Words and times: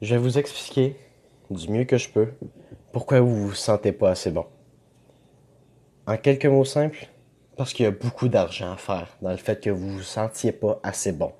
Je 0.00 0.14
vais 0.14 0.20
vous 0.20 0.38
expliquer 0.38 0.96
du 1.50 1.68
mieux 1.68 1.84
que 1.84 1.98
je 1.98 2.08
peux 2.08 2.28
pourquoi 2.92 3.18
vous 3.18 3.48
vous 3.48 3.54
sentez 3.54 3.90
pas 3.90 4.10
assez 4.10 4.30
bon. 4.30 4.46
En 6.06 6.16
quelques 6.16 6.46
mots 6.46 6.64
simples, 6.64 7.08
parce 7.56 7.72
qu'il 7.72 7.84
y 7.84 7.88
a 7.88 7.90
beaucoup 7.90 8.28
d'argent 8.28 8.72
à 8.72 8.76
faire 8.76 9.08
dans 9.20 9.30
le 9.30 9.36
fait 9.36 9.60
que 9.60 9.70
vous 9.70 9.88
vous 9.90 10.02
sentiez 10.02 10.52
pas 10.52 10.78
assez 10.84 11.10
bon. 11.10 11.32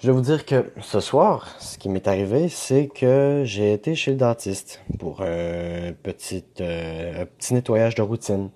Je 0.00 0.08
vais 0.08 0.12
vous 0.12 0.20
dire 0.20 0.44
que 0.44 0.72
ce 0.82 0.98
soir, 0.98 1.54
ce 1.60 1.78
qui 1.78 1.88
m'est 1.88 2.08
arrivé, 2.08 2.48
c'est 2.48 2.88
que 2.88 3.42
j'ai 3.44 3.72
été 3.72 3.94
chez 3.94 4.10
le 4.10 4.16
dentiste 4.16 4.82
pour 4.98 5.22
un 5.22 5.92
petit, 6.02 6.44
euh, 6.60 7.24
petit 7.38 7.54
nettoyage 7.54 7.94
de 7.94 8.02
routine. 8.02 8.50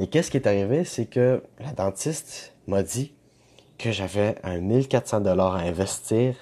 Et 0.00 0.08
qu'est-ce 0.08 0.32
qui 0.32 0.38
est 0.38 0.48
arrivé, 0.48 0.84
c'est 0.84 1.06
que 1.06 1.42
la 1.60 1.72
dentiste 1.72 2.52
m'a 2.66 2.82
dit 2.82 3.14
que 3.78 3.92
j'avais 3.92 4.34
un 4.42 4.58
1400 4.58 5.20
dollars 5.20 5.54
à 5.54 5.60
investir 5.60 6.34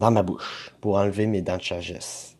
dans 0.00 0.10
ma 0.10 0.22
bouche 0.22 0.74
pour 0.80 0.96
enlever 0.96 1.26
mes 1.26 1.42
dents 1.42 1.58
de 1.58 1.62
sagesse. 1.62 2.36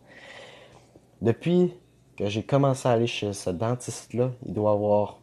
Depuis 1.21 1.75
que 2.17 2.27
j'ai 2.27 2.43
commencé 2.43 2.89
à 2.89 2.93
aller 2.93 3.07
chez 3.07 3.33
ce 3.33 3.51
dentiste-là, 3.51 4.31
il 4.47 4.55
doit 4.55 4.73
avoir 4.73 5.21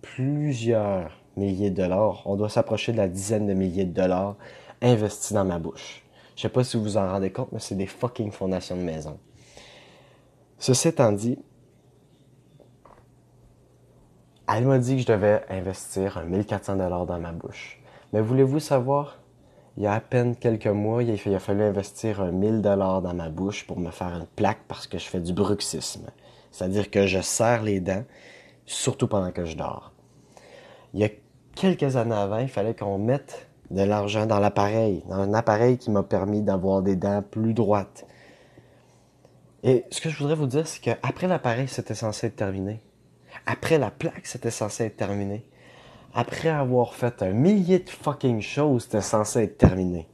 plusieurs 0.00 1.10
milliers 1.36 1.70
de 1.70 1.76
dollars. 1.76 2.22
On 2.24 2.36
doit 2.36 2.48
s'approcher 2.48 2.92
de 2.92 2.96
la 2.96 3.08
dizaine 3.08 3.46
de 3.46 3.52
milliers 3.52 3.84
de 3.84 3.92
dollars 3.92 4.36
investis 4.80 5.32
dans 5.32 5.44
ma 5.44 5.58
bouche. 5.58 6.02
Je 6.36 6.42
sais 6.42 6.48
pas 6.48 6.64
si 6.64 6.76
vous 6.76 6.82
vous 6.82 6.96
en 6.96 7.08
rendez 7.08 7.30
compte, 7.30 7.52
mais 7.52 7.60
c'est 7.60 7.74
des 7.74 7.86
fucking 7.86 8.30
fondations 8.30 8.76
de 8.76 8.82
maison. 8.82 9.18
Ceci 10.58 10.88
étant 10.88 11.12
dit, 11.12 11.38
elle 14.48 14.66
m'a 14.66 14.78
dit 14.78 14.96
que 14.96 15.02
je 15.02 15.06
devais 15.06 15.42
investir 15.50 16.18
un 16.18 16.24
1400 16.24 16.76
dollars 16.76 17.04
dans 17.04 17.18
ma 17.18 17.32
bouche. 17.32 17.82
Mais 18.12 18.20
voulez-vous 18.20 18.60
savoir, 18.60 19.18
il 19.76 19.82
y 19.82 19.86
a 19.86 19.92
à 19.92 20.00
peine 20.00 20.36
quelques 20.36 20.66
mois, 20.66 21.02
il 21.02 21.34
a, 21.34 21.38
fallu 21.38 21.62
investir 21.62 22.22
un 22.22 22.32
1000 22.32 22.62
dollars 22.62 23.02
dans 23.02 23.12
ma 23.12 23.28
bouche 23.28 23.66
pour 23.66 23.78
me 23.78 23.90
faire 23.90 24.08
une 24.08 24.26
plaque 24.26 24.60
parce 24.68 24.86
que 24.86 24.98
je 24.98 25.04
fais 25.04 25.20
du 25.20 25.34
bruxisme. 25.34 26.06
C'est-à-dire 26.50 26.90
que 26.90 27.06
je 27.06 27.20
serre 27.20 27.62
les 27.62 27.80
dents, 27.80 28.04
surtout 28.64 29.06
pendant 29.06 29.32
que 29.32 29.44
je 29.44 29.56
dors. 29.56 29.92
Il 30.94 31.00
y 31.00 31.04
a 31.04 31.10
quelques 31.54 31.96
années 31.96 32.14
avant, 32.14 32.38
il 32.38 32.48
fallait 32.48 32.74
qu'on 32.74 32.96
mette 32.96 33.48
de 33.70 33.82
l'argent 33.82 34.24
dans 34.24 34.38
l'appareil, 34.38 35.04
dans 35.08 35.16
un 35.16 35.34
appareil 35.34 35.76
qui 35.76 35.90
m'a 35.90 36.02
permis 36.02 36.40
d'avoir 36.40 36.80
des 36.80 36.96
dents 36.96 37.22
plus 37.22 37.52
droites. 37.52 38.06
Et 39.62 39.84
ce 39.90 40.00
que 40.00 40.08
je 40.08 40.16
voudrais 40.16 40.36
vous 40.36 40.46
dire, 40.46 40.66
c'est 40.66 40.80
qu'après 40.80 41.26
l'appareil, 41.26 41.68
c'était 41.68 41.94
censé 41.94 42.28
être 42.28 42.36
terminé. 42.36 42.80
Après 43.44 43.76
la 43.76 43.90
plaque, 43.90 44.26
c'était 44.26 44.50
censé 44.50 44.84
être 44.84 44.96
terminé. 44.96 45.44
Après 46.18 46.48
avoir 46.48 46.94
fait 46.94 47.22
un 47.22 47.32
millier 47.32 47.78
de 47.78 47.90
fucking 47.90 48.40
choses, 48.40 48.84
c'était 48.84 49.02
censé 49.02 49.42
être 49.42 49.58
terminé. 49.58 50.08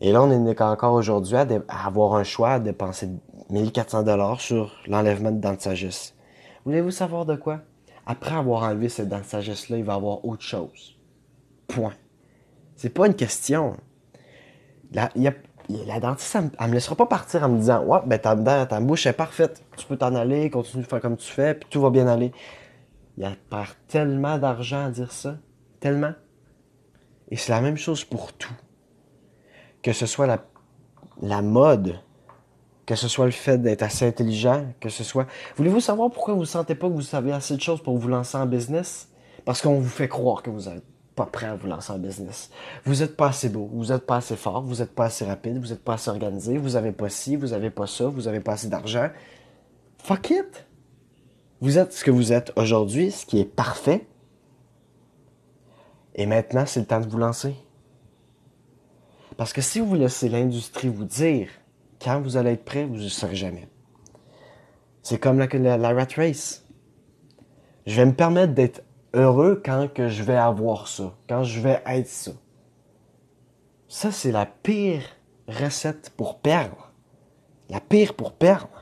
Et 0.00 0.10
là, 0.10 0.20
on 0.20 0.46
est 0.48 0.60
encore 0.60 0.94
aujourd'hui 0.94 1.36
à, 1.36 1.46
avoir 1.68 2.14
un 2.14 2.24
choix 2.24 2.54
à 2.54 2.58
dépenser 2.58 3.08
1400 3.48 4.02
dollars 4.02 4.40
sur 4.40 4.74
l'enlèvement 4.88 5.30
de 5.30 5.38
dents 5.38 5.54
de 5.54 5.60
sagesse. 5.60 6.16
Voulez-vous 6.64 6.90
savoir 6.90 7.24
de 7.24 7.36
quoi? 7.36 7.60
Après 8.04 8.34
avoir 8.34 8.64
enlevé 8.64 8.88
cette 8.88 9.08
dents 9.08 9.20
de 9.20 9.24
sagesse-là, 9.24 9.76
il 9.76 9.84
va 9.84 9.94
avoir 9.94 10.24
autre 10.24 10.42
chose. 10.42 10.98
Point. 11.68 11.94
C'est 12.74 12.90
pas 12.90 13.06
une 13.06 13.14
question. 13.14 13.76
La, 14.92 15.08
dentiste, 16.00 16.36
elle, 16.58 16.68
me 16.68 16.74
laissera 16.74 16.96
pas 16.96 17.06
partir 17.06 17.44
en 17.44 17.48
me 17.48 17.58
disant 17.58 17.84
Ouais, 17.84 18.00
ben 18.06 18.18
ta, 18.18 18.66
ta 18.66 18.80
bouche 18.80 19.06
est 19.06 19.12
parfaite. 19.12 19.62
Tu 19.76 19.86
peux 19.86 19.96
t'en 19.96 20.16
aller, 20.16 20.50
continue 20.50 20.82
de 20.82 20.88
faire 20.88 21.00
comme 21.00 21.16
tu 21.16 21.30
fais, 21.30 21.54
puis 21.54 21.68
tout 21.70 21.80
va 21.80 21.90
bien 21.90 22.08
aller. 22.08 22.32
Il 23.18 23.36
perd 23.50 23.68
tellement 23.88 24.38
d'argent 24.38 24.86
à 24.86 24.90
dire 24.90 25.12
ça. 25.12 25.36
Tellement. 25.80 26.12
Et 27.30 27.36
c'est 27.36 27.52
la 27.52 27.60
même 27.60 27.76
chose 27.76 28.04
pour 28.04 28.32
tout. 28.32 28.54
Que 29.82 29.92
ce 29.92 30.06
soit 30.06 30.26
la, 31.20 31.42
mode, 31.42 31.98
que 32.86 32.94
ce 32.94 33.08
soit 33.08 33.26
le 33.26 33.32
fait 33.32 33.58
d'être 33.58 33.82
assez 33.82 34.06
intelligent, 34.06 34.66
que 34.80 34.88
ce 34.88 35.02
soit. 35.02 35.26
Voulez-vous 35.56 35.80
savoir 35.80 36.10
pourquoi 36.10 36.34
vous 36.34 36.40
ne 36.40 36.46
sentez 36.46 36.74
pas 36.74 36.88
que 36.88 36.92
vous 36.92 37.02
savez 37.02 37.32
assez 37.32 37.56
de 37.56 37.60
choses 37.60 37.82
pour 37.82 37.98
vous 37.98 38.08
lancer 38.08 38.36
en 38.36 38.46
business? 38.46 39.08
Parce 39.44 39.60
qu'on 39.60 39.80
vous 39.80 39.88
fait 39.88 40.08
croire 40.08 40.42
que 40.42 40.50
vous 40.50 40.68
êtes 40.68 40.84
pas 41.14 41.26
prêt 41.26 41.46
à 41.46 41.56
vous 41.56 41.66
lancer 41.66 41.92
en 41.92 41.98
business. 41.98 42.50
Vous 42.84 42.96
n'êtes 42.96 43.16
pas 43.16 43.28
assez 43.28 43.48
beau, 43.48 43.68
vous 43.72 43.86
n'êtes 43.86 44.06
pas 44.06 44.16
assez 44.16 44.36
fort, 44.36 44.62
vous 44.62 44.76
n'êtes 44.76 44.94
pas 44.94 45.06
assez 45.06 45.24
rapide, 45.24 45.58
vous 45.58 45.68
n'êtes 45.68 45.84
pas 45.84 45.94
assez 45.94 46.10
organisé, 46.10 46.58
vous 46.58 46.70
n'avez 46.70 46.92
pas 46.92 47.08
ci, 47.08 47.36
vous 47.36 47.48
n'avez 47.48 47.70
pas 47.70 47.86
ça, 47.86 48.06
vous 48.06 48.22
n'avez 48.22 48.40
pas 48.40 48.52
assez 48.52 48.68
d'argent. 48.68 49.08
Fuck 49.98 50.30
it! 50.30 50.66
Vous 51.62 51.78
êtes 51.78 51.92
ce 51.92 52.02
que 52.02 52.10
vous 52.10 52.32
êtes 52.32 52.52
aujourd'hui, 52.56 53.12
ce 53.12 53.24
qui 53.24 53.38
est 53.38 53.44
parfait. 53.44 54.04
Et 56.16 56.26
maintenant, 56.26 56.66
c'est 56.66 56.80
le 56.80 56.86
temps 56.86 56.98
de 56.98 57.06
vous 57.06 57.18
lancer. 57.18 57.54
Parce 59.36 59.52
que 59.52 59.60
si 59.60 59.78
vous 59.78 59.94
laissez 59.94 60.28
l'industrie 60.28 60.88
vous 60.88 61.04
dire 61.04 61.48
quand 62.02 62.20
vous 62.20 62.36
allez 62.36 62.50
être 62.50 62.64
prêt, 62.64 62.84
vous 62.84 62.96
ne 62.96 63.08
serez 63.08 63.36
jamais. 63.36 63.68
C'est 65.04 65.18
comme 65.18 65.38
la, 65.38 65.46
la, 65.46 65.76
la 65.76 65.92
rat 65.94 66.08
race. 66.16 66.66
Je 67.86 67.94
vais 67.94 68.06
me 68.06 68.14
permettre 68.14 68.54
d'être 68.54 68.82
heureux 69.14 69.62
quand 69.64 69.86
que 69.86 70.08
je 70.08 70.24
vais 70.24 70.36
avoir 70.36 70.88
ça, 70.88 71.14
quand 71.28 71.44
je 71.44 71.60
vais 71.60 71.80
être 71.86 72.08
ça. 72.08 72.32
Ça, 73.86 74.10
c'est 74.10 74.32
la 74.32 74.46
pire 74.46 75.04
recette 75.46 76.10
pour 76.16 76.40
perdre. 76.40 76.90
La 77.70 77.78
pire 77.78 78.14
pour 78.14 78.32
perdre. 78.32 78.81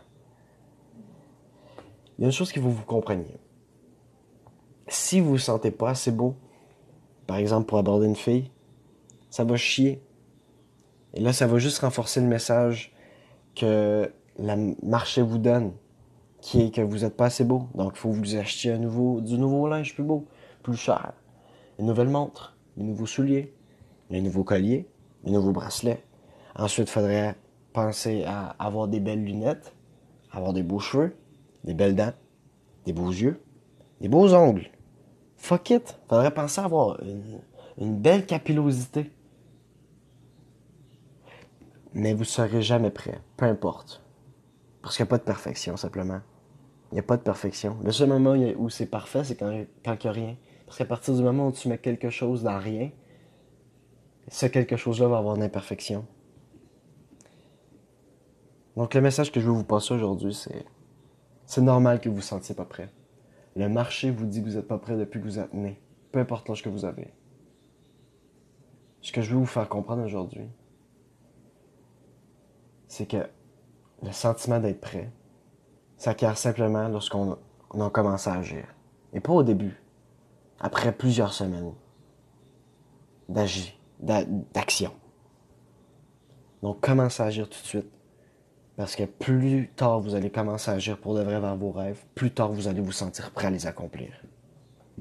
Il 2.20 2.24
y 2.24 2.26
a 2.26 2.28
une 2.28 2.32
chose 2.32 2.52
qu'il 2.52 2.60
faut 2.60 2.68
que 2.68 2.74
vous 2.74 2.84
compreniez. 2.84 3.38
Si 4.88 5.20
vous 5.20 5.28
ne 5.28 5.30
vous 5.32 5.38
sentez 5.38 5.70
pas 5.70 5.88
assez 5.88 6.10
beau, 6.10 6.36
par 7.26 7.38
exemple 7.38 7.66
pour 7.66 7.78
aborder 7.78 8.06
une 8.06 8.14
fille, 8.14 8.50
ça 9.30 9.42
va 9.42 9.56
chier. 9.56 10.02
Et 11.14 11.20
là, 11.20 11.32
ça 11.32 11.46
va 11.46 11.58
juste 11.58 11.78
renforcer 11.78 12.20
le 12.20 12.26
message 12.26 12.92
que 13.54 14.12
le 14.38 14.76
marché 14.82 15.22
vous 15.22 15.38
donne 15.38 15.72
qui 16.42 16.60
est 16.60 16.70
que 16.70 16.82
vous 16.82 16.98
n'êtes 16.98 17.16
pas 17.16 17.26
assez 17.26 17.44
beau. 17.44 17.68
Donc, 17.74 17.92
il 17.94 17.98
faut 17.98 18.10
vous 18.10 18.36
acheter 18.36 18.70
un 18.70 18.78
nouveau, 18.78 19.22
du 19.22 19.38
nouveau 19.38 19.66
linge 19.66 19.94
plus 19.94 20.04
beau, 20.04 20.26
plus 20.62 20.76
cher. 20.76 21.14
Une 21.78 21.86
nouvelle 21.86 22.08
montre, 22.08 22.54
des 22.76 22.84
nouveaux 22.84 23.06
souliers, 23.06 23.54
un 24.10 24.20
nouveau 24.20 24.44
collier, 24.44 24.86
un 25.26 25.30
nouveau 25.30 25.52
bracelet. 25.52 26.04
Ensuite, 26.54 26.88
il 26.88 26.92
faudrait 26.92 27.34
penser 27.72 28.24
à 28.26 28.56
avoir 28.58 28.88
des 28.88 29.00
belles 29.00 29.24
lunettes, 29.24 29.74
avoir 30.32 30.52
des 30.52 30.62
beaux 30.62 30.80
cheveux, 30.80 31.14
des 31.64 31.74
belles 31.74 31.94
dents, 31.94 32.12
des 32.86 32.92
beaux 32.92 33.10
yeux, 33.10 33.40
des 34.00 34.08
beaux 34.08 34.34
ongles. 34.34 34.70
Fuck 35.36 35.70
it, 35.70 35.98
faudrait 36.08 36.34
penser 36.34 36.60
à 36.60 36.64
avoir 36.64 37.00
une, 37.02 38.00
belle 38.00 38.26
capillosité. 38.26 39.10
Mais 41.94 42.12
vous 42.12 42.24
serez 42.24 42.62
jamais 42.62 42.90
prêt, 42.90 43.20
peu 43.36 43.46
importe. 43.46 44.02
Parce 44.82 44.96
qu'il 44.96 45.04
n'y 45.04 45.08
a 45.08 45.10
pas 45.10 45.18
de 45.18 45.24
perfection, 45.24 45.76
simplement. 45.76 46.20
Il 46.92 46.94
n'y 46.94 47.00
a 47.00 47.04
pas 47.04 47.16
de 47.16 47.22
perfection. 47.22 47.76
Le 47.82 47.92
seul 47.92 48.08
moment 48.08 48.34
où 48.58 48.68
c'est 48.68 48.86
parfait, 48.86 49.24
c'est 49.24 49.36
quand, 49.36 49.64
quand 49.84 49.96
il 50.04 50.06
n'y 50.06 50.08
a 50.08 50.12
rien. 50.12 50.36
Parce 50.66 50.78
qu'à 50.78 50.84
partir 50.84 51.14
du 51.14 51.22
moment 51.22 51.48
où 51.48 51.52
tu 51.52 51.68
mets 51.68 51.78
quelque 51.78 52.10
chose 52.10 52.42
dans 52.42 52.58
rien, 52.58 52.90
ce 54.28 54.46
quelque 54.46 54.76
chose-là 54.76 55.08
va 55.08 55.18
avoir 55.18 55.36
une 55.36 55.42
imperfection. 55.42 56.06
Donc 58.76 58.94
le 58.94 59.00
message 59.00 59.32
que 59.32 59.40
je 59.40 59.46
veux 59.46 59.52
vous 59.52 59.64
passer 59.64 59.94
aujourd'hui, 59.94 60.32
c'est 60.32 60.64
c'est 61.50 61.62
normal 61.62 61.98
que 61.98 62.08
vous 62.08 62.14
ne 62.14 62.20
vous 62.20 62.26
sentiez 62.26 62.54
pas 62.54 62.64
prêt. 62.64 62.88
Le 63.56 63.68
marché 63.68 64.12
vous 64.12 64.24
dit 64.24 64.40
que 64.40 64.48
vous 64.48 64.54
n'êtes 64.54 64.68
pas 64.68 64.78
prêt 64.78 64.96
depuis 64.96 65.18
que 65.18 65.24
vous 65.24 65.40
êtes 65.40 65.52
né, 65.52 65.82
peu 66.12 66.20
importe 66.20 66.48
l'âge 66.48 66.62
que 66.62 66.68
vous 66.68 66.84
avez. 66.84 67.12
Ce 69.00 69.10
que 69.10 69.20
je 69.20 69.32
veux 69.32 69.40
vous 69.40 69.46
faire 69.46 69.68
comprendre 69.68 70.04
aujourd'hui, 70.04 70.48
c'est 72.86 73.04
que 73.04 73.28
le 74.00 74.12
sentiment 74.12 74.60
d'être 74.60 74.80
prêt, 74.80 75.10
s'acquiert 75.96 76.38
simplement 76.38 76.86
lorsqu'on 76.86 77.32
a 77.32 77.90
commencé 77.90 78.30
à 78.30 78.34
agir. 78.34 78.64
Et 79.12 79.18
pas 79.18 79.32
au 79.32 79.42
début. 79.42 79.82
Après 80.60 80.92
plusieurs 80.92 81.32
semaines 81.32 81.74
d'agir, 83.28 83.72
d'action. 83.98 84.92
Donc 86.62 86.80
commencez 86.80 87.24
à 87.24 87.26
agir 87.26 87.48
tout 87.48 87.60
de 87.60 87.66
suite. 87.66 87.90
Parce 88.76 88.96
que 88.96 89.04
plus 89.04 89.70
tard 89.76 90.00
vous 90.00 90.14
allez 90.14 90.30
commencer 90.30 90.70
à 90.70 90.74
agir 90.74 90.98
pour 90.98 91.14
de 91.14 91.22
vrai 91.22 91.40
vers 91.40 91.56
vos 91.56 91.70
rêves, 91.70 92.02
plus 92.14 92.30
tard 92.30 92.52
vous 92.52 92.68
allez 92.68 92.80
vous 92.80 92.92
sentir 92.92 93.30
prêt 93.30 93.48
à 93.48 93.50
les 93.50 93.66
accomplir. 93.66 94.10